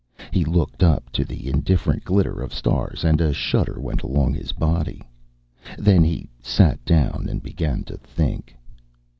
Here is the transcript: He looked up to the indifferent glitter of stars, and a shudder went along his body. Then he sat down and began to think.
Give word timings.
He 0.31 0.43
looked 0.43 0.81
up 0.81 1.11
to 1.11 1.23
the 1.23 1.47
indifferent 1.47 2.03
glitter 2.03 2.41
of 2.41 2.55
stars, 2.55 3.03
and 3.03 3.21
a 3.21 3.31
shudder 3.31 3.79
went 3.79 4.01
along 4.01 4.33
his 4.33 4.51
body. 4.51 5.03
Then 5.77 6.03
he 6.03 6.27
sat 6.41 6.83
down 6.85 7.27
and 7.29 7.43
began 7.43 7.83
to 7.83 7.97
think. 7.97 8.55